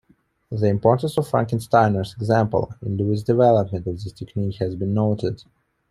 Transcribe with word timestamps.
The 0.49 0.65
importance 0.65 1.15
of 1.19 1.27
Frankenthaler's 1.27 2.15
example 2.15 2.73
in 2.81 2.97
Louis's 2.97 3.23
development 3.23 3.85
of 3.85 4.01
this 4.03 4.11
technique 4.11 4.55
has 4.55 4.73
been 4.75 4.95
noted. 4.95 5.43